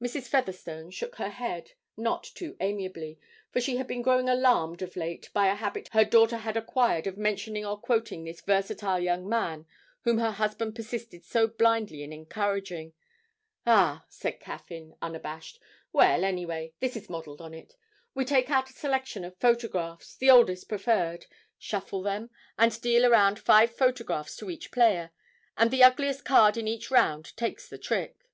Mrs. 0.00 0.26
Featherstone 0.26 0.90
shook 0.90 1.16
her 1.16 1.28
head, 1.28 1.72
not 1.94 2.24
too 2.24 2.56
amiably, 2.60 3.18
for 3.52 3.60
she 3.60 3.76
had 3.76 3.86
been 3.86 4.00
growing 4.00 4.26
alarmed 4.26 4.80
of 4.80 4.96
late 4.96 5.28
by 5.34 5.48
a 5.50 5.54
habit 5.54 5.88
her 5.92 6.02
daughter 6.02 6.38
had 6.38 6.56
acquired 6.56 7.06
of 7.06 7.18
mentioning 7.18 7.66
or 7.66 7.78
quoting 7.78 8.24
this 8.24 8.40
versatile 8.40 8.98
young 9.00 9.28
man 9.28 9.66
whom 10.04 10.16
her 10.16 10.30
husband 10.30 10.74
persisted 10.74 11.26
so 11.26 11.46
blindly 11.46 12.02
in 12.02 12.10
encouraging. 12.10 12.94
'Ah!' 13.66 14.06
said 14.08 14.40
Caffyn, 14.40 14.94
unabashed. 15.02 15.60
'Well, 15.92 16.24
anyway, 16.24 16.72
this 16.80 16.96
is 16.96 17.10
modelled 17.10 17.42
on 17.42 17.52
it. 17.52 17.76
We 18.14 18.24
take 18.24 18.50
out 18.50 18.70
a 18.70 18.72
selection 18.72 19.24
of 19.24 19.36
photographs, 19.36 20.16
the 20.16 20.30
oldest 20.30 20.70
preferred, 20.70 21.26
shuffle 21.58 22.00
them, 22.00 22.30
and 22.58 22.80
deal 22.80 23.10
round 23.10 23.38
five 23.38 23.76
photographs 23.76 24.36
to 24.36 24.48
each 24.48 24.72
player, 24.72 25.10
and 25.54 25.70
the 25.70 25.84
ugliest 25.84 26.24
card 26.24 26.56
in 26.56 26.66
each 26.66 26.90
round 26.90 27.36
takes 27.36 27.68
the 27.68 27.76
trick.' 27.76 28.24